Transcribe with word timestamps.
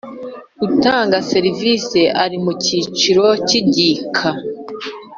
utanga 0.67 1.17
serivisi 1.31 2.01
ari 2.23 2.37
mu 2.43 2.51
cyiciro 2.63 3.25
cy 3.47 3.53
igika 3.59 4.29